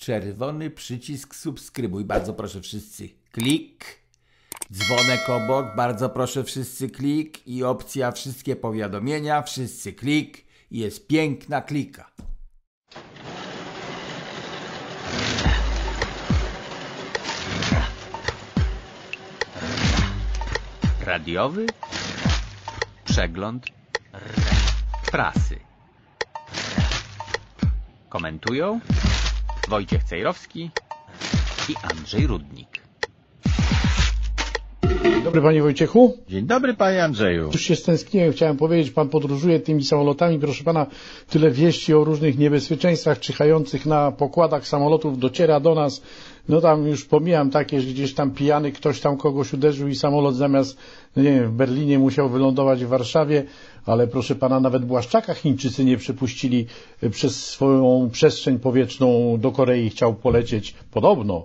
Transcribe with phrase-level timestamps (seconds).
[0.00, 2.04] czerwony przycisk subskrybuj.
[2.04, 3.84] Bardzo proszę wszyscy klik.
[4.72, 10.44] Dzwonek obok, bardzo proszę wszyscy klik i opcja wszystkie powiadomienia, wszyscy klik.
[10.70, 12.10] Jest piękna klika.
[21.04, 21.66] Radiowy
[23.04, 23.66] przegląd
[25.10, 25.60] prasy.
[28.08, 28.80] Komentują
[29.70, 30.70] Wojciech Cejrowski
[31.68, 32.79] i Andrzej Rudnik.
[35.24, 36.16] Dobry panie Wojciechu.
[36.28, 37.50] Dzień dobry panie Andrzeju.
[37.52, 40.86] Już się stęskniłem, chciałem powiedzieć, pan podróżuje tymi samolotami, proszę pana,
[41.30, 46.02] tyle wieści o różnych niebezpieczeństwach czyhających na pokładach samolotów dociera do nas.
[46.48, 50.36] No tam już pomijam takie, że gdzieś tam pijany ktoś tam kogoś uderzył i samolot
[50.36, 50.78] zamiast,
[51.16, 53.44] no nie wiem, w Berlinie musiał wylądować w Warszawie,
[53.86, 56.66] ale proszę pana, nawet Błaszczaka Chińczycy nie przepuścili
[57.10, 61.44] przez swoją przestrzeń powietrzną do Korei, chciał polecieć podobno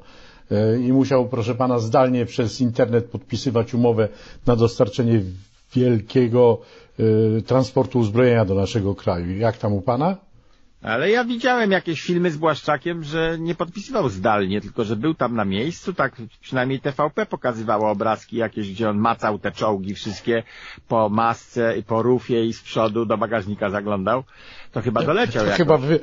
[0.82, 4.10] i musiał, proszę pana, zdalnie przez internet podpisywać umowę
[4.46, 5.22] na dostarczenie
[5.76, 6.62] wielkiego
[7.00, 9.38] y, transportu uzbrojenia do naszego kraju.
[9.38, 10.18] Jak tam u pana?
[10.86, 15.36] Ale ja widziałem jakieś filmy z Błaszczakiem, że nie podpisywał zdalnie, tylko że był tam
[15.36, 20.44] na miejscu, tak przynajmniej TVP pokazywało obrazki jakieś, gdzie on macał te czołgi wszystkie
[20.88, 24.24] po masce i po rufie i z przodu do bagażnika zaglądał.
[24.72, 26.00] To chyba doleciał To chyba wy...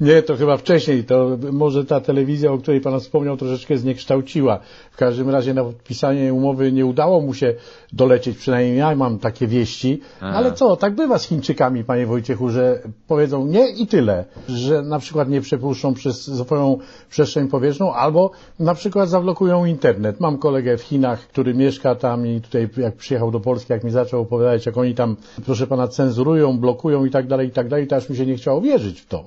[0.00, 1.04] Nie, to chyba wcześniej.
[1.04, 4.58] To może ta telewizja, o której pan wspomniał, troszeczkę zniekształciła.
[4.90, 7.54] W każdym razie na podpisanie umowy nie udało mu się
[7.92, 10.00] dolecieć, przynajmniej ja mam takie wieści.
[10.20, 10.36] Aha.
[10.36, 14.24] Ale co, tak bywa z Chińczykami, panie Wojciechu, że powiedzą nie i tyle.
[14.48, 16.78] Że na przykład nie przepuszczą przez swoją
[17.10, 20.20] przestrzeń powietrzną, albo na przykład zablokują internet.
[20.20, 23.90] Mam kolegę w Chinach, który mieszka tam i tutaj jak przyjechał do Polski, jak mi
[23.90, 27.86] zaczął opowiadać, jak oni tam, proszę pana, cenzurują, blokują i tak dalej, i tak dalej,
[27.86, 29.24] to aż mi się nie chciało wierzyć w to.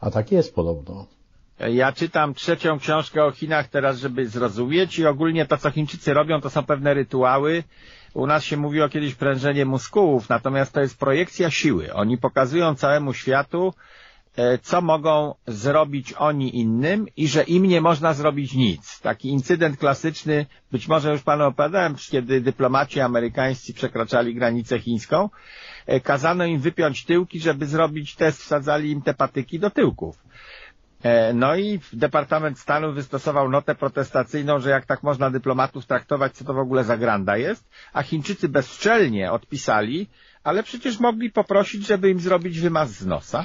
[0.00, 1.06] A tak jest podobno.
[1.70, 6.40] Ja czytam trzecią książkę o Chinach teraz, żeby zrozumieć i ogólnie to, co Chińczycy robią,
[6.40, 7.64] to są pewne rytuały.
[8.14, 11.94] U nas się mówiło kiedyś prężenie muskułów, natomiast to jest projekcja siły.
[11.94, 13.74] Oni pokazują całemu światu,
[14.36, 19.00] e, co mogą zrobić oni innym i że im nie można zrobić nic.
[19.00, 25.28] Taki incydent klasyczny, być może już panu opowiadałem, kiedy dyplomaci amerykańscy przekraczali granicę chińską,
[26.02, 30.18] kazano im wypiąć tyłki, żeby zrobić test, wsadzali im te patyki do tyłków.
[31.02, 36.44] E, No i Departament Stanu wystosował notę protestacyjną, że jak tak można dyplomatów traktować, co
[36.44, 40.06] to w ogóle za granda jest, a Chińczycy bezczelnie odpisali,
[40.44, 43.44] ale przecież mogli poprosić, żeby im zrobić wymaz z nosa.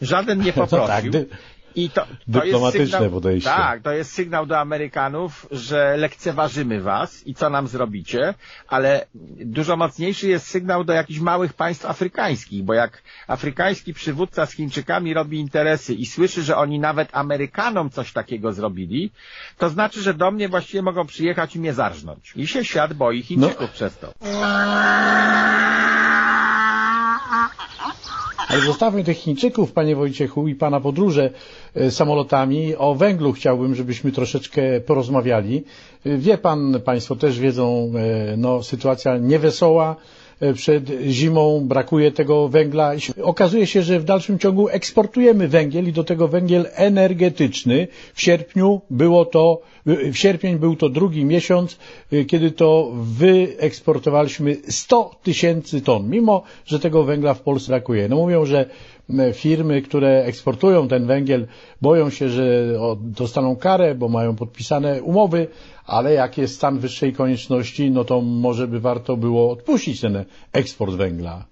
[0.00, 1.10] Żaden nie No tak, poprosił.
[1.12, 1.26] dy-
[1.78, 3.50] I to, to Dyplomatyczne jest sygnał, podejście.
[3.50, 8.34] Tak, to jest sygnał do Amerykanów, że lekceważymy was i co nam zrobicie,
[8.68, 9.06] ale
[9.44, 15.14] dużo mocniejszy jest sygnał do jakichś małych państw afrykańskich, bo jak afrykański przywódca z Chińczykami
[15.14, 19.10] robi interesy i słyszy, że oni nawet Amerykanom coś takiego zrobili,
[19.58, 22.32] to znaczy, że do mnie właściwie mogą przyjechać i mnie zarżnąć.
[22.36, 23.68] I się świat boi Chińczyków No.
[23.68, 24.12] przez to.
[28.48, 31.30] Ale zostawmy tych Chińczyków, panie Wojciechu, i pana podróże
[31.74, 32.76] e, samolotami.
[32.76, 35.64] O węglu chciałbym, żebyśmy troszeczkę porozmawiali.
[36.06, 37.92] E, Wie pan, państwo też wiedzą,
[38.32, 39.96] e, no, sytuacja niewesoła.
[40.40, 42.92] E, Przed zimą brakuje tego węgla.
[43.22, 47.88] Okazuje się, że w dalszym ciągu eksportujemy węgiel i do tego węgiel energetyczny.
[48.14, 51.78] W sierpniu było to, w sierpień był to drugi miesiąc,
[52.12, 58.08] y, kiedy to wyeksportowaliśmy 100 tysięcy ton, mimo że tego węgla w Polsce brakuje.
[58.08, 58.66] No mówią, że
[59.34, 61.46] firmy, które eksportują ten węgiel,
[61.80, 65.46] boją się, że dostaną karę, bo mają podpisane umowy,
[65.88, 70.94] ale jak jest stan wyższej konieczności, no to może by warto było odpuścić ten eksport
[70.94, 71.44] węgla.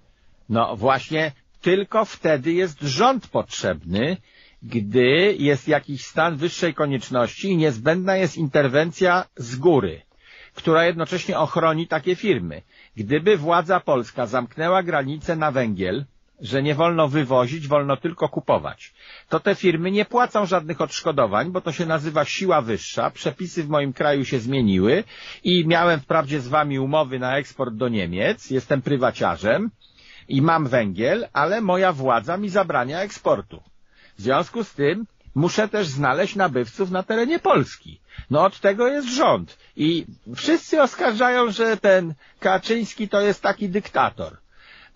[0.49, 1.31] No właśnie,
[1.61, 4.17] tylko wtedy jest rząd potrzebny,
[4.63, 10.01] gdy jest jakiś stan wyższej konieczności i niezbędna jest interwencja z góry,
[10.55, 12.61] która jednocześnie ochroni takie firmy.
[12.95, 16.05] Gdyby władza polska zamknęła granice na węgiel,
[16.41, 18.93] że nie wolno wywozić, wolno tylko kupować,
[19.29, 23.69] to te firmy nie płacą żadnych odszkodowań, bo to się nazywa siła wyższa, przepisy w
[23.69, 25.03] moim kraju się zmieniły
[25.43, 29.71] i miałem wprawdzie z wami umowy na eksport do Niemiec, jestem prywaciarzem,
[30.27, 33.63] i mam węgiel, ale moja władza mi zabrania eksportu.
[34.17, 37.99] W związku z tym muszę też znaleźć nabywców na terenie Polski.
[38.29, 39.57] No od tego jest rząd.
[39.75, 44.37] I wszyscy oskarżają, że ten Kaczyński to jest taki dyktator.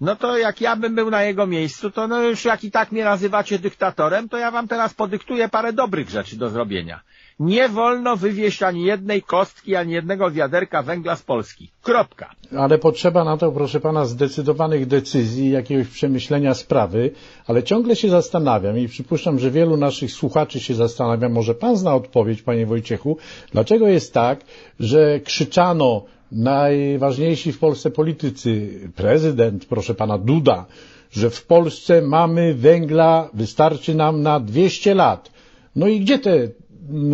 [0.02, 2.92] No to jak ja bym był na jego miejscu, to no już jak i tak
[2.92, 7.00] mnie nazywacie dyktatorem, to ja wam teraz podyktuję parę dobrych rzeczy do zrobienia.
[7.40, 11.72] Nie wolno wywieźć ani jednej kostki, ani jednego wiaderka węgla z Polski.
[11.82, 12.30] Kropka.
[12.58, 17.12] Ale potrzeba na to, proszę pana, zdecydowanych decyzji, jakiegoś przemyślenia sprawy,
[17.48, 21.96] ale ciągle się zastanawiam i przypuszczam, że wielu naszych słuchaczy się zastanawia, może pan zna
[21.96, 23.18] odpowiedź, panie Wojciechu,
[23.52, 24.40] dlaczego jest tak,
[24.80, 30.66] że krzyczano najważniejsi w Polsce politycy, prezydent, proszę pana Duda,
[31.12, 35.32] że w Polsce mamy węgla, wystarczy nam na 200 lat.
[35.76, 36.48] No i gdzie te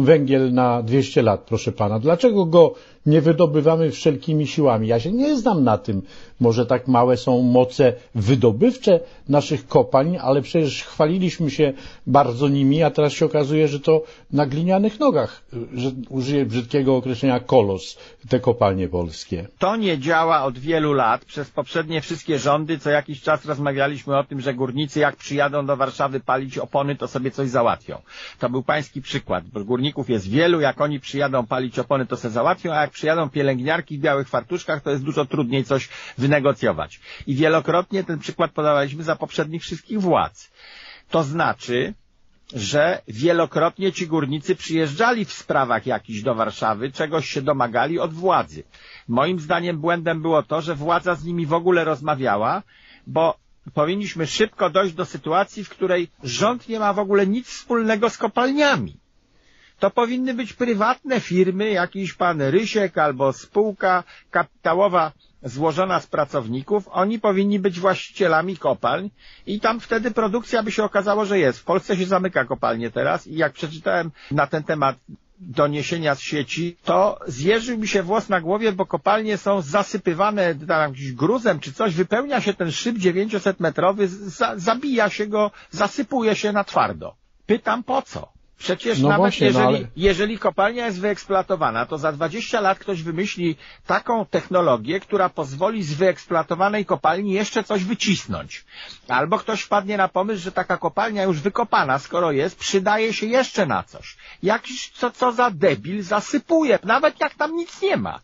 [0.02, 2.00] węgiel na 200 lat, proszę pana?
[2.00, 2.74] Dlaczego go
[3.06, 4.88] nie wydobywamy wszelkimi siłami?
[4.88, 6.02] Ja się nie znam na tym.
[6.40, 9.00] Może tak małe są moce wydobywcze
[9.30, 11.74] naszych kopalń, ale przecież chwaliliśmy się
[12.08, 15.44] bardzo nimi, a teraz się okazuje, że to na glinianych nogach,
[15.74, 17.98] że użyję brzydkiego określenia kolos,
[18.30, 19.48] te kopalnie polskie.
[19.60, 21.26] To nie działa od wielu lat.
[21.26, 25.78] Przez poprzednie wszystkie rządy co jakiś czas rozmawialiśmy o tym, że górnicy jak przyjadą do
[25.78, 28.02] Warszawy palić opony, to sobie coś załatwią.
[28.40, 32.74] To był pański przykład, górników jest wielu, jak oni przyjadą palić opony, to se załatwią,
[32.74, 37.00] a jak przyjadą pielęgniarki w białych fartuszkach, to jest dużo trudniej coś wynegocjować.
[37.28, 40.52] I wielokrotnie ten przykład podawaliśmy za poprzednich wszystkich władz.
[41.10, 41.94] To znaczy,
[42.54, 48.64] że wielokrotnie ci górnicy przyjeżdżali w sprawach jakichś do Warszawy, czegoś się domagali od władzy.
[49.08, 52.64] Moim zdaniem błędem było to, że władza z nimi w ogóle rozmawiała,
[53.08, 53.38] bo
[53.74, 58.18] powinniśmy szybko dojść do sytuacji, w której rząd nie ma w ogóle nic wspólnego z
[58.18, 58.98] kopalniami
[59.80, 65.12] to powinny być prywatne firmy, jakiś pan Rysiek albo spółka kapitałowa
[65.44, 69.10] złożona z pracowników, oni powinni być właścicielami kopalń
[69.46, 71.60] i tam wtedy produkcja by się okazało, że jest.
[71.60, 74.96] W Polsce się zamyka kopalnie teraz i jak przeczytałem na ten temat
[75.40, 80.82] doniesienia z sieci, to zjeżył mi się włos na głowie, bo kopalnie są zasypywane tam
[80.82, 86.36] jakimś gruzem czy coś, wypełnia się ten szyb 900 metrowy, za, zabija się go, zasypuje
[86.36, 87.16] się na twardo.
[87.46, 88.37] Pytam po co?
[88.58, 89.88] Przecież no nawet właśnie, jeżeli, no ale...
[89.96, 93.56] jeżeli kopalnia jest wyeksploatowana, to za 20 lat ktoś wymyśli
[93.88, 98.66] taką technologię, która pozwoli z wyeksploatowanej kopalni jeszcze coś wycisnąć.
[99.08, 103.66] Albo ktoś wpadnie na pomysł, że taka kopalnia już wykopana, skoro jest, przydaje się jeszcze
[103.66, 104.18] na coś.
[104.44, 108.20] Jakiś co, co za debil zasypuje, nawet jak tam nic nie ma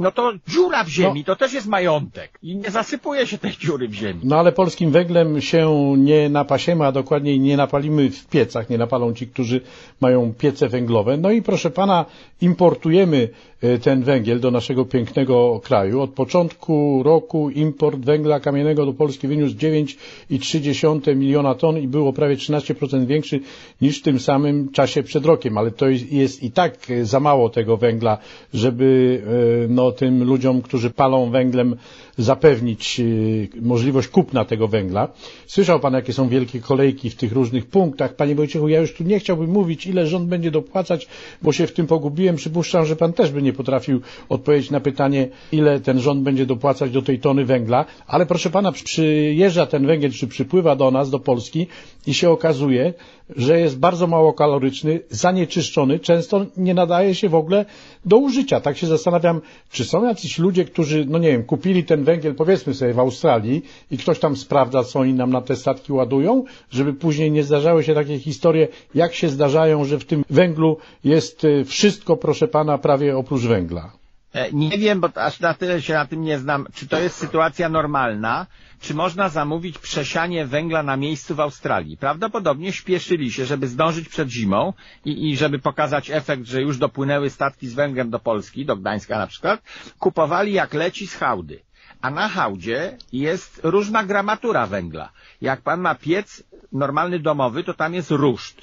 [0.00, 3.52] no to dziura w ziemi, no, to też jest majątek i nie zasypuje się tej
[3.52, 4.20] dziury w ziemi.
[4.24, 9.14] No ale polskim węglem się nie napasiemy, a dokładniej nie napalimy w piecach, nie napalą
[9.14, 9.60] ci, którzy
[10.00, 11.16] mają piece węglowe.
[11.16, 12.04] No i proszę pana,
[12.40, 13.28] importujemy
[13.62, 16.00] e, ten węgiel do naszego pięknego kraju.
[16.00, 22.36] Od początku roku import węgla kamiennego do Polski wyniósł 9,3 miliona ton i było prawie
[22.36, 23.40] 13% większy
[23.80, 27.76] niż w tym samym czasie przed rokiem, ale to jest i tak za mało tego
[27.76, 28.18] węgla,
[28.54, 29.22] żeby
[29.64, 31.76] e, no, tym ludziom, którzy palą węglem,
[32.22, 35.08] zapewnić y, możliwość kupna tego węgla.
[35.46, 38.16] Słyszał Pan, jakie są wielkie kolejki w tych różnych punktach.
[38.16, 41.08] Panie Wojciechu, ja już tu nie chciałbym mówić, ile rząd będzie dopłacać,
[41.42, 42.36] bo się w tym pogubiłem.
[42.36, 46.90] Przypuszczam, że Pan też by nie potrafił odpowiedzieć na pytanie, ile ten rząd będzie dopłacać
[46.90, 47.84] do tej tony węgla.
[48.06, 51.66] Ale proszę Pana, przyjeżdża ten węgiel, czy przypływa do nas, do Polski
[52.06, 52.94] i się okazuje,
[53.36, 57.64] że jest bardzo mało kaloryczny, zanieczyszczony, często nie nadaje się w ogóle
[58.04, 58.60] do użycia.
[58.60, 59.40] Tak się zastanawiam,
[59.70, 63.62] czy są jacyś ludzie, którzy, no nie wiem, kupili ten węgiel, powiedzmy sobie, w Australii
[63.90, 67.84] i ktoś tam sprawdza, co oni nam na te statki ładują, żeby później nie zdarzały
[67.84, 72.78] się takie historie, jak się zdarzają, że w tym węglu jest y, wszystko, proszę pana,
[72.78, 73.92] prawie oprócz węgla.
[74.34, 77.16] E, nie wiem, bo aż na tyle się na tym nie znam, czy to jest
[77.16, 78.46] sytuacja normalna,
[78.80, 81.96] czy można zamówić przesianie węgla na miejscu w Australii.
[81.96, 84.72] Prawdopodobnie śpieszyli się, żeby zdążyć przed zimą
[85.04, 89.18] i, i żeby pokazać efekt, że już dopłynęły statki z węglem do Polski, do Gdańska
[89.18, 89.60] na przykład,
[89.98, 91.60] kupowali jak leci z hałdy.
[92.02, 95.08] A na hałdzie jest różna gramatura węgla.
[95.40, 96.42] Jak pan ma piec
[96.72, 98.60] normalny domowy, to tam jest ruszt.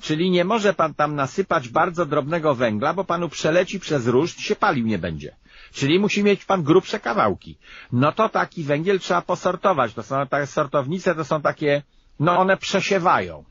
[0.00, 4.56] Czyli nie może pan tam nasypać bardzo drobnego węgla, bo panu przeleci przez ruszt, się
[4.56, 5.36] palił nie będzie.
[5.72, 7.58] Czyli musi mieć pan grubsze kawałki.
[7.92, 9.94] No to taki węgiel trzeba posortować.
[9.94, 11.82] To są takie sortownice, to są takie,
[12.20, 13.44] no one przesiewają.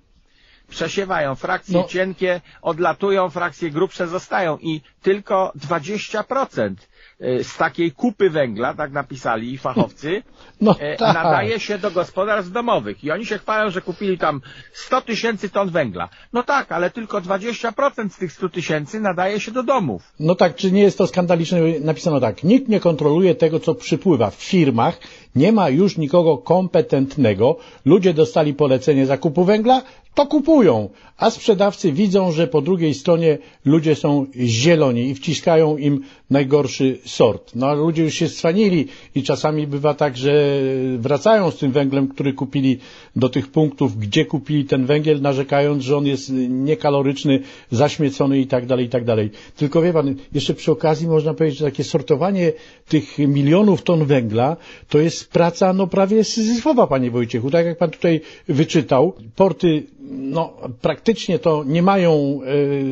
[0.70, 1.36] Przesiewają.
[1.36, 1.88] Frakcje no.
[1.88, 9.58] cienkie odlatują, frakcje grubsze zostają i tylko 20% E, z takiej kupy węgla, tak napisali
[9.58, 10.24] fachowcy,
[10.62, 11.16] no, e, tak.
[11.16, 13.04] nadaje się do gospodarstw domowych.
[13.04, 14.42] I oni się chwalą, że kupili tam
[14.74, 16.10] 100 tysięcy ton węgla.
[16.34, 20.14] No tak, ale tylko 20% z tych 100 tysięcy nadaje się do domów.
[20.20, 21.60] No tak, czy nie jest to skandaliczne?
[21.82, 25.00] Napisano tak, nikt nie kontroluje tego, co przypływa w firmach,
[25.36, 29.82] nie ma już nikogo kompetentnego, ludzie dostali polecenie zakupu węgla,
[30.16, 36.02] to kupują, a sprzedawcy widzą, że po drugiej stronie ludzie są zieloni i wciskają im
[36.30, 37.52] najgorszy sort.
[37.56, 40.60] No a ludzie już się stwanili i czasami bywa tak, że
[40.98, 42.78] wracają z tym węglem, który kupili
[43.16, 47.40] do tych punktów, gdzie kupili ten węgiel, narzekając, że on jest niekaloryczny,
[47.72, 49.30] zaśmiecony i tak dalej, i tak dalej.
[49.56, 52.52] Tylko wie pan, jeszcze przy okazji można powiedzieć, że takie sortowanie
[52.88, 54.58] tych milionów ton węgla
[54.90, 57.52] to jest praca no prawie syzyfowa, panie Wojciechu.
[57.52, 62.40] Tak jak pan tutaj wyczytał, porty no, praktycznie to nie mają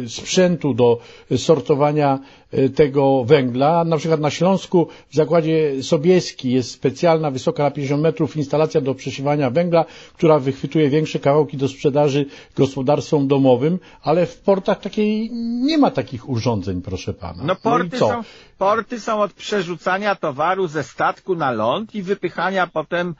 [0.05, 0.99] e, sprzętu do
[1.37, 2.19] sortowania
[2.51, 3.83] e, tego węgla.
[3.83, 8.95] Na przykład na Śląsku w zakładzie Sobieski jest specjalna, wysoka na 50 metrów instalacja do
[8.95, 12.25] przesiewania węgla, która wychwytuje większe kawałki do sprzedaży
[12.55, 15.29] gospodarstwom domowym, ale w portach takiej
[15.63, 17.43] nie ma takich urządzeń, proszę pana.
[17.43, 18.21] No porty, no są,
[18.61, 23.15] porty są od przerzucania towaru ze statku na ląd i wypychania potem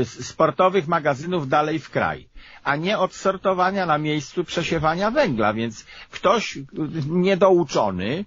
[0.00, 2.28] y, sportowych magazynów dalej w kraj
[2.64, 6.58] a nie od sortowania na miejscu przesiewania węgla, więc ktoś
[7.08, 8.24] niedouczony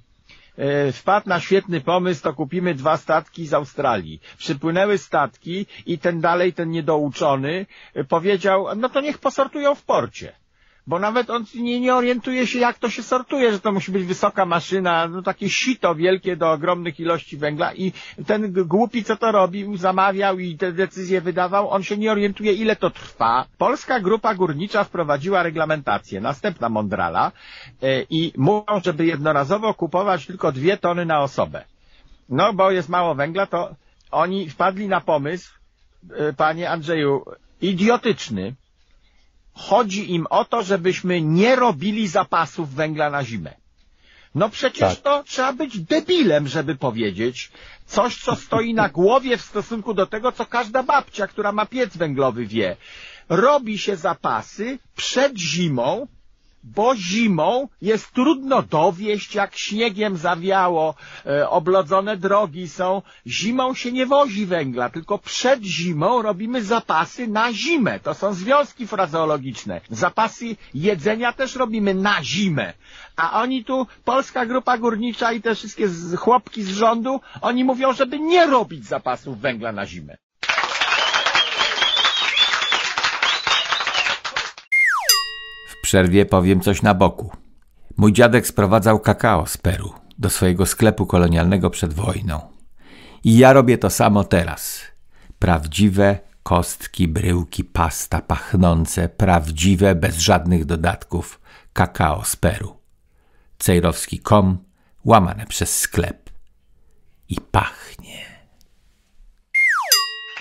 [0.57, 4.21] e, wpadł na świetny pomysł, to kupimy dwa statki z Australii.
[4.37, 7.65] Przypłynęły statki i ten dalej, ten niedouczony
[8.09, 10.33] powiedział, no to niech posortują w porcie
[10.87, 14.03] bo nawet on nie, nie orientuje się, jak to się sortuje, że to musi być
[14.03, 17.91] wysoka maszyna, no takie sito wielkie do ogromnych ilości węgla i
[18.27, 22.75] ten głupi, co to robił, zamawiał i te decyzje wydawał, on się nie orientuje, ile
[22.75, 23.45] to trwa.
[23.57, 27.31] Polska Grupa Górnicza wprowadziła reglamentację, następna Mondrala
[27.81, 31.65] yy, i mówią, żeby jednorazowo kupować tylko dwie tony na osobę.
[32.29, 33.75] No, bo jest mało węgla, to
[34.11, 35.53] oni wpadli na pomysł,
[36.09, 37.25] yy, panie Andrzeju,
[37.61, 38.55] idiotyczny,
[39.57, 43.53] chodzi im o to, żebyśmy nie robili zapasów węgla na zimę.
[44.35, 45.03] No przecież tak.
[45.03, 47.51] to trzeba być debilem, żeby powiedzieć
[47.85, 51.97] coś, co stoi na głowie w stosunku do tego, co każda babcia, która ma piec
[51.97, 52.75] węglowy wie.
[53.29, 56.07] Robi się zapasy przed zimą,
[56.75, 60.95] bo zimą jest trudno dowieść, jak śniegiem zawiało,
[61.25, 63.01] e, oblodzone drogi są.
[63.27, 67.99] Zimą się nie wozi węgla, tylko przed zimą robimy zapasy na zimę.
[67.99, 69.81] To są związki frazeologiczne.
[69.89, 72.73] Zapasy jedzenia też robimy na zimę.
[73.15, 78.19] A oni tu, Polska Grupa Górnicza i te wszystkie chłopki z rządu, oni mówią, żeby
[78.19, 80.17] nie robić zapasów węgla na zimę.
[85.87, 87.31] Przerwie powiem coś na boku.
[87.97, 92.41] Mój dziadek sprowadzał kakao z Peru do swojego sklepu kolonialnego przed wojną.
[93.23, 94.81] I ja robię to samo teraz.
[95.39, 101.39] Prawdziwe kostki, bryłki, pasta pachnące, prawdziwe, bez żadnych dodatków,
[101.73, 102.77] kakao z Peru.
[103.59, 104.57] Cejrowski.com,
[105.05, 106.29] łamane przez sklep.
[107.29, 108.26] I pachnie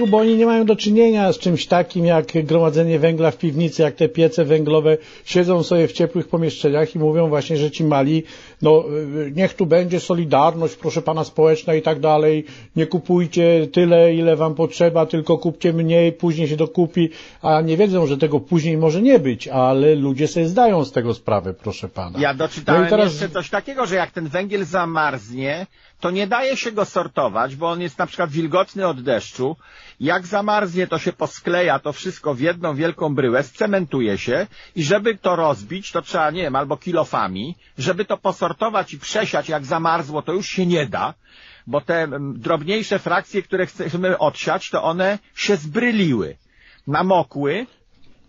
[0.04, 3.94] bo oni nie mają do czynienia z czymś takim jak gromadzenie węgla w piwnicy, jak
[3.94, 4.96] te piece węglowe.
[5.24, 8.22] Siedzą sobie w ciepłych pomieszczeniach i mówią właśnie, że ci mali,
[8.62, 8.84] no
[9.32, 12.44] niech tu będzie solidarność, proszę pana społeczna i tak dalej.
[12.76, 17.10] Nie kupujcie tyle, ile wam potrzeba, tylko kupcie mniej, później się dokupi,
[17.42, 21.14] a nie wiedzą, że tego później może nie być, ale ludzie sobie zdają z tego
[21.14, 22.18] sprawę, proszę pana.
[22.18, 23.12] Ja doczytałem no teraz...
[23.12, 25.66] jeszcze coś takiego, że jak ten węgiel zamarznie,
[26.00, 29.56] to nie daje się go sortować, bo on jest na przykład wilgotny od deszczu.
[30.00, 34.46] Jak zamarznie, to się poskleja to wszystko w jedną wielką bryłę, scementuje się
[34.76, 38.45] i żeby to rozbić, to trzeba, nie wiem, albo kilofami, żeby to posortować
[38.92, 41.14] i przesiać, jak zamarzło, to już się nie da,
[41.66, 46.36] bo te drobniejsze frakcje, które chcemy odsiać, to one się zbryliły,
[46.86, 47.66] namokły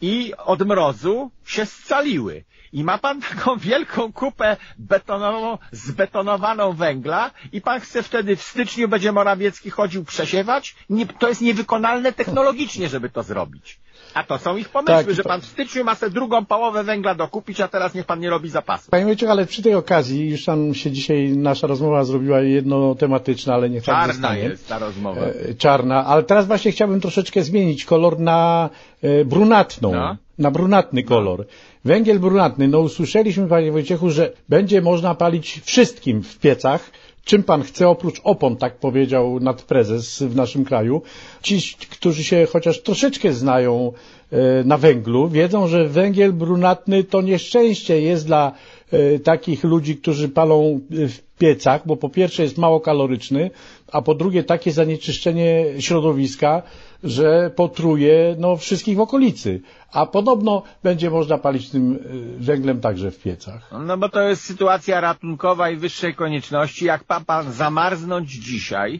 [0.01, 2.43] i od mrozu się scaliły
[2.73, 8.87] i ma pan taką wielką kupę betonową, zbetonowaną węgla i pan chce wtedy w styczniu
[8.87, 10.75] będzie Morawiecki chodził przesiewać?
[10.89, 13.79] Nie, to jest niewykonalne technologicznie, żeby to zrobić.
[14.13, 17.15] A to są ich pomysły, tak, że pan w styczniu ma sobie drugą połowę węgla
[17.15, 18.91] dokupić, a teraz niech pan nie robi zapasu.
[18.91, 23.69] Panie Wojciech, ale przy tej okazji, już tam się dzisiaj nasza rozmowa zrobiła jednotematyczna, ale
[23.69, 25.21] niech tak Czarna jest ta rozmowa.
[25.21, 28.69] E, czarna, ale teraz właśnie chciałbym troszeczkę zmienić kolor na
[29.01, 29.91] e, brunatną.
[29.91, 30.17] No.
[30.37, 31.45] Na brunatny kolor.
[31.85, 36.91] Węgiel brunatny, no usłyszeliśmy panie Wojciechu, że będzie można palić wszystkim w piecach,
[37.27, 41.01] czym pan chce, oprócz opon, tak powiedział nadprezes w naszym kraju.
[41.43, 43.91] Ci, którzy się chociaż troszeczkę znają
[44.31, 48.51] e, na węglu, wiedzą, że węgiel brunatny to nieszczęście jest dla
[48.91, 53.51] e, takich ludzi, którzy palą w piecach, bo po pierwsze jest mało kaloryczny,
[53.91, 56.61] a po drugie takie zanieczyszczenie środowiska,
[57.03, 59.61] że potruje no, wszystkich w okolicy.
[59.91, 61.99] A podobno będzie można palić tym y,
[62.43, 63.71] węglem także w piecach.
[63.85, 66.85] No bo to jest sytuacja ratunkowa i wyższej konieczności.
[66.85, 68.99] Jak pan, pan zamarznąć dzisiaj,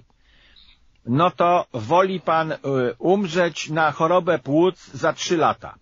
[1.05, 2.55] no to woli pan y,
[2.99, 5.75] umrzeć na chorobę płuc za trzy lata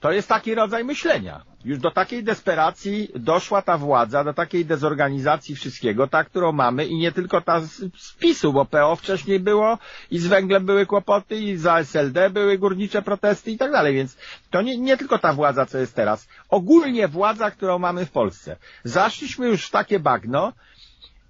[0.00, 1.42] To jest taki rodzaj myślenia.
[1.64, 6.96] Już do takiej desperacji doszła ta władza, do takiej dezorganizacji wszystkiego, ta, którą mamy i
[6.96, 9.78] nie tylko ta z, z PiSu, bo PO wcześniej było
[10.10, 14.16] i z węglem były kłopoty i za SLD były górnicze protesty i tak dalej, więc
[14.50, 16.28] to nie, nie tylko ta władza, co jest teraz.
[16.48, 18.56] Ogólnie władza, którą mamy w Polsce.
[18.84, 20.52] Zaszliśmy już w takie bagno,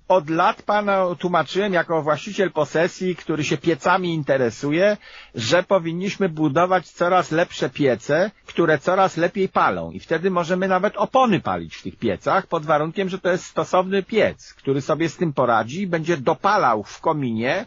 [0.08, 4.96] od lat pana tłumaczyłem jako właściciel posesji, który się piecami interesuje,
[5.34, 11.40] że powinniśmy budować coraz lepsze piece, które coraz lepiej palą i wtedy możemy nawet opony
[11.40, 15.32] palić w tych piecach pod warunkiem, że to jest stosowny piec, który sobie z tym
[15.32, 17.66] poradzi i będzie dopalał w kominie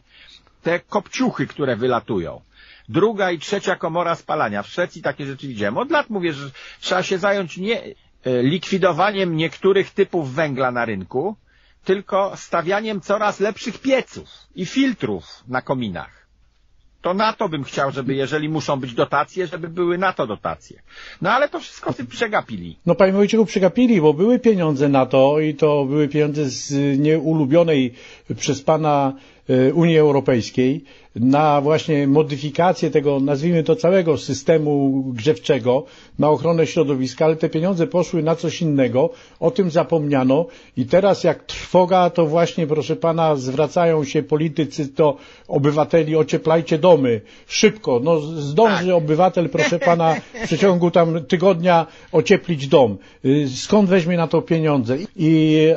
[0.61, 2.41] te kopciuchy, które wylatują.
[2.89, 4.63] Druga i trzecia komora spalania.
[4.63, 5.77] W Szwecji takie rzeczy widziałem.
[5.77, 7.93] Od lat mówię, że trzeba się zająć nie e,
[8.43, 11.35] likwidowaniem niektórych typów węgla na rynku,
[11.83, 16.19] tylko stawianiem coraz lepszych pieców i filtrów na kominach.
[17.01, 20.81] To na to bym chciał, żeby jeżeli muszą być dotacje, żeby były na to dotacje.
[21.21, 22.79] No ale to wszystko przegapili.
[22.85, 27.93] No panie Wojciechu, przegapili, bo były pieniądze na to i to były pieniądze z nieulubionej
[28.37, 29.13] przez pana
[29.73, 30.83] Unii Europejskiej
[31.15, 35.85] na właśnie modyfikację tego, nazwijmy to całego systemu grzewczego,
[36.19, 40.45] na ochronę środowiska, ale te pieniądze poszły na coś innego, o tym zapomniano
[40.77, 47.21] i teraz jak trwoga, to właśnie proszę pana zwracają się politycy do obywateli, ocieplajcie domy,
[47.47, 48.95] szybko, no zdąży tak.
[48.95, 52.97] obywatel proszę pana w przeciągu tam tygodnia ocieplić dom.
[53.25, 54.97] Y, skąd weźmie na to pieniądze?
[55.15, 55.75] I e,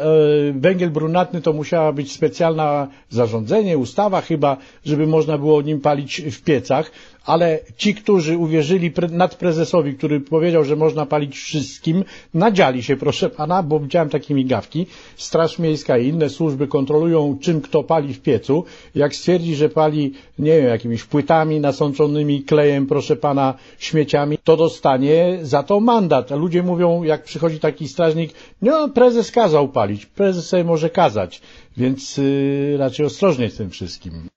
[0.52, 6.42] węgiel brunatny to musiała być specjalna zarządzenie, ustawa chyba, żeby można było nim palić w
[6.42, 6.90] piecach,
[7.24, 12.04] ale ci, którzy uwierzyli nadprezesowi, który powiedział, że można palić wszystkim,
[12.34, 14.86] nadziali się, proszę pana, bo widziałem takie migawki.
[15.16, 18.64] Straż Miejska i inne służby kontrolują, czym kto pali w piecu.
[18.94, 25.38] Jak stwierdzi, że pali, nie wiem, jakimiś płytami nasączonymi klejem, proszę pana, śmieciami, to dostanie
[25.42, 26.32] za to mandat.
[26.32, 31.40] A ludzie mówią, jak przychodzi taki strażnik, no prezes kazał palić, prezes sobie może kazać,
[31.76, 34.28] więc yy, raczej ostrożnie z tym wszystkim.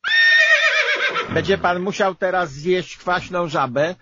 [1.33, 3.95] Będzie pan musiał teraz zjeść kwaśną żabę,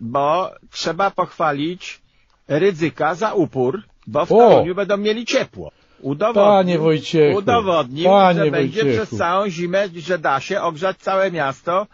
[0.00, 2.00] bo trzeba pochwalić
[2.48, 5.70] ryzyka za upór, bo w Toruniu będą mieli ciepło.
[6.00, 9.06] Udowodnił, Panie Wojciechu, udowodnił Panie że będzie Wojciechu.
[9.06, 11.86] przez całą zimę, że da się ogrzać całe miasto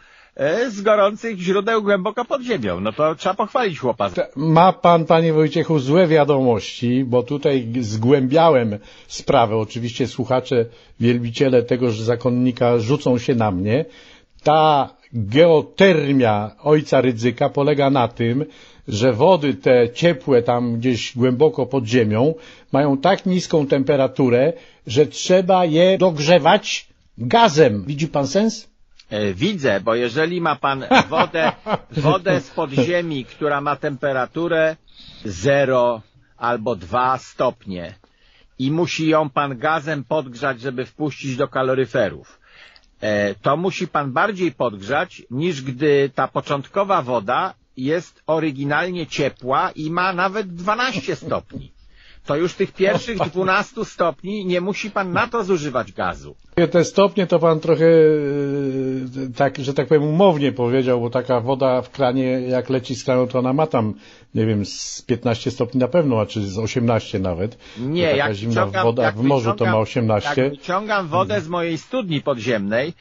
[0.68, 2.80] z gorących źródeł głęboko pod ziemią.
[2.80, 4.26] No to trzeba pochwalić chłopaka.
[4.36, 9.56] Ma pan, panie Wojciechu, złe wiadomości, bo tutaj zgłębiałem sprawę.
[9.56, 10.66] Oczywiście słuchacze,
[11.00, 13.84] wielbiciele tegoż zakonnika rzucą się na mnie
[14.42, 18.44] ta geotermia ojca Rydzyka polega na tym,
[18.88, 22.34] że wody te ciepłe tam gdzieś głęboko pod ziemią
[22.72, 24.52] mają tak niską temperaturę,
[24.86, 27.84] że trzeba je dogrzewać gazem.
[27.86, 28.73] Widzi pan sens?
[29.10, 31.52] E, widzę, bo jeżeli ma pan wodę,
[32.08, 34.76] wodę z podziemi, która ma temperaturę
[35.24, 36.02] 0
[36.36, 37.94] albo 2 stopnie
[38.58, 42.38] i musi ją pan gazem podgrzać, żeby wpuścić do kaloryferów,
[43.04, 49.90] E, to musi pan bardziej podgrzać, niż gdy ta początkowa woda jest oryginalnie ciepła i
[49.90, 51.72] ma nawet 12 stopni.
[52.26, 56.36] To już tych pierwszych 12 stopni nie musi pan na to zużywać gazu.
[56.70, 61.82] Te stopnie to pan trochę, e, tak, że tak powiem, umownie powiedział, bo taka woda
[61.82, 63.94] w kranie, jak leci z kranu, to ona ma tam,
[64.34, 67.58] nie wiem, z 15 stopni na pewno, a czy z 18 nawet.
[67.78, 70.42] Nie, taka jak zimna woda w morzu to ma 18.
[70.42, 72.92] Jak wyciągam wodę z mojej studni podziemnej,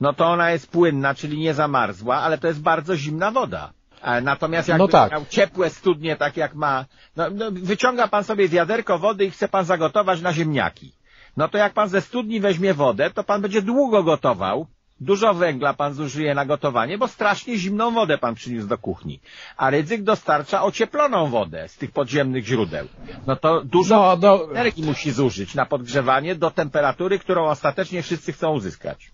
[0.00, 3.72] no to ona jest płynna, czyli nie zamarzła, ale to jest bardzo zimna woda.
[4.02, 5.12] E, natomiast jak no tak.
[5.12, 6.84] miał ciepłe studnie, tak jak ma,
[7.16, 10.92] no, no, wyciąga pan sobie wiaderko wody i chce pan zagotować na ziemniaki.
[11.36, 14.66] No to jak pan ze studni weźmie wodę, to pan będzie długo gotował,
[15.00, 19.20] Dużo węgla pan zużyje na gotowanie, bo strasznie zimną wodę pan przyniósł do kuchni.
[19.56, 22.86] A ryzyk dostarcza ocieploną wodę z tych podziemnych źródeł.
[23.26, 24.50] No to dużo no, no.
[24.50, 29.10] energii musi zużyć na podgrzewanie do temperatury, którą ostatecznie wszyscy chcą uzyskać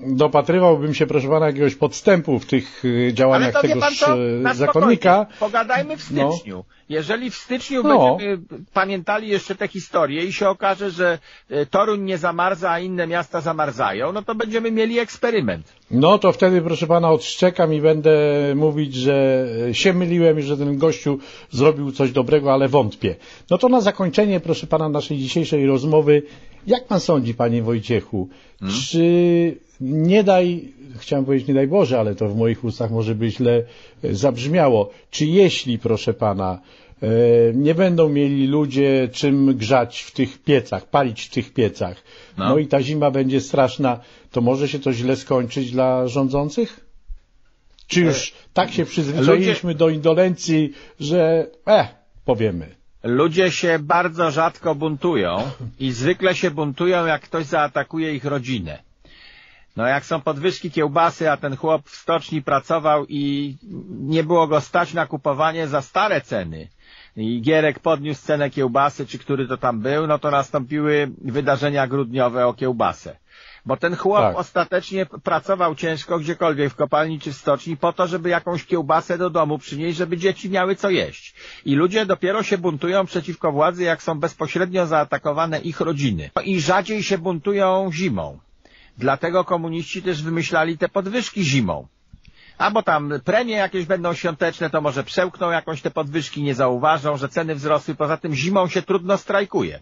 [0.00, 4.54] dopatrywałbym się, proszę pana, jakiegoś podstępu w tych y, działaniach Ale to tegoż pan co,
[4.54, 5.26] zakonnika.
[5.40, 6.32] Pogadajmy w no.
[6.32, 6.56] styczniu.
[6.56, 6.64] No.
[6.88, 8.10] Jeżeli w styczniu no.
[8.10, 8.38] będziemy
[8.72, 11.18] pamiętali jeszcze tę historię i się okaże, że
[11.50, 15.72] y, Toruń nie zamarza, a inne miasta zamarzają, no to będziemy mieli eksperyment.
[15.90, 18.12] No to wtedy, proszę pana, odszczekam i będę
[18.56, 21.18] mówić, że się myliłem i że ten gościu
[21.50, 23.16] zrobił coś dobrego, ale wątpię.
[23.50, 26.22] No to na zakończenie, proszę pana, naszej dzisiejszej rozmowy,
[26.66, 28.28] jak pan sądzi, panie Wojciechu,
[28.60, 28.78] hmm?
[28.80, 33.30] czy nie daj, chciałem powiedzieć nie daj Boże, ale to w moich ustach może by
[33.30, 33.62] źle
[34.02, 36.60] zabrzmiało, czy jeśli, proszę pana,
[37.02, 37.08] e,
[37.54, 42.02] nie będą mieli ludzie czym grzać w tych piecach, palić w tych piecach,
[42.38, 46.86] no, no i ta zima będzie straszna, to może się to źle skończyć dla rządzących?
[47.86, 52.76] Czy już tak się przyzwyczailiśmy do indolencji, że eh, powiemy.
[53.02, 58.85] Ludzie się bardzo rzadko buntują i zwykle się buntują, jak ktoś zaatakuje ich rodzinę.
[59.76, 63.56] No jak są podwyżki kiełbasy, a ten chłop w stoczni pracował i
[63.88, 66.68] nie było go stać na kupowanie za stare ceny
[67.16, 72.46] i Gierek podniósł cenę kiełbasy, czy który to tam był, no to nastąpiły wydarzenia grudniowe
[72.46, 73.16] o kiełbasę.
[73.66, 74.36] Bo ten chłop Tak.
[74.36, 79.30] ostatecznie pracował ciężko gdziekolwiek, w kopalni czy w stoczni, po to, żeby jakąś kiełbasę do
[79.30, 81.34] domu przynieść, żeby dzieci miały co jeść.
[81.64, 86.30] I ludzie dopiero się buntują przeciwko władzy, jak są bezpośrednio zaatakowane ich rodziny.
[86.36, 88.38] No I rzadziej się buntują zimą.
[88.98, 91.86] Dlatego komuniści też wymyślali te podwyżki zimą.
[92.58, 97.28] Albo tam premie jakieś będą świąteczne, to może przełkną jakąś te podwyżki, nie zauważą, że
[97.28, 97.94] ceny wzrosły.
[97.94, 99.80] Poza tym zimą się trudno strajkuje.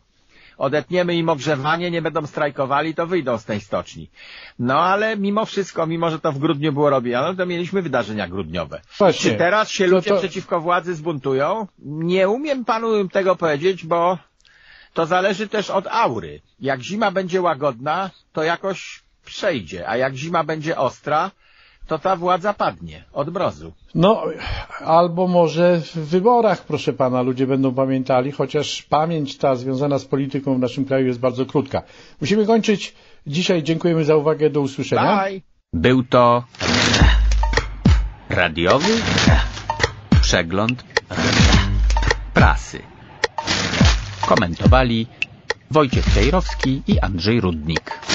[0.58, 4.10] Odetniemy im ogrzewanie, nie będą strajkowali, to wyjdą z tej stoczni.
[4.58, 8.80] No ale mimo wszystko, mimo że to w grudniu było robione, to mieliśmy wydarzenia grudniowe.
[8.98, 9.30] Właśnie.
[9.30, 11.66] Czy teraz się ludzie to- przeciwko władzy zbuntują?
[11.78, 14.18] Nie umiem panu tego powiedzieć, bo
[14.92, 16.40] to zależy też od aury.
[16.60, 21.30] Jak zima będzie łagodna, to jakoś przejdzie, a jak zima będzie ostra,
[21.86, 23.72] to ta władza padnie od mrozu.
[23.94, 24.22] No,
[24.84, 30.54] albo może w wyborach, proszę pana, ludzie będą pamiętali, chociaż pamięć ta związana z polityką
[30.54, 31.82] w naszym kraju jest bardzo krótka.
[32.20, 32.94] Musimy kończyć.
[33.26, 34.50] Dzisiaj dziękujemy za uwagę.
[34.50, 35.24] Do usłyszenia.
[35.24, 35.40] Bye.
[35.72, 36.44] Był to
[38.28, 38.92] radiowy
[40.20, 40.84] przegląd
[42.34, 42.82] prasy.
[44.26, 45.06] Komentowali
[45.70, 48.13] Wojciech Tejrowski i Andrzej Rudnik.